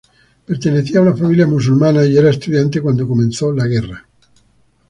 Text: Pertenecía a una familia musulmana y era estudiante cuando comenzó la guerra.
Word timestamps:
Pertenecía 0.47 0.97
a 0.97 1.03
una 1.03 1.15
familia 1.15 1.45
musulmana 1.45 2.03
y 2.05 2.17
era 2.17 2.31
estudiante 2.31 2.81
cuando 2.81 3.07
comenzó 3.07 3.53
la 3.53 3.67
guerra. 3.67 4.07